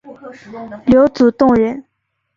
[0.87, 1.85] 刘祖洞人。